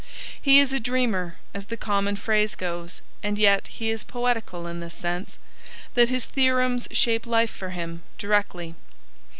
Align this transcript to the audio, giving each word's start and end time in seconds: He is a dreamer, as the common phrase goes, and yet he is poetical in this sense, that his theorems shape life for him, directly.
He 0.41 0.57
is 0.57 0.73
a 0.73 0.79
dreamer, 0.79 1.35
as 1.53 1.67
the 1.67 1.77
common 1.77 2.15
phrase 2.15 2.55
goes, 2.55 3.03
and 3.21 3.37
yet 3.37 3.67
he 3.67 3.91
is 3.91 4.03
poetical 4.03 4.65
in 4.65 4.79
this 4.79 4.95
sense, 4.95 5.37
that 5.93 6.09
his 6.09 6.25
theorems 6.25 6.87
shape 6.89 7.27
life 7.27 7.51
for 7.51 7.69
him, 7.69 8.01
directly. 8.17 8.73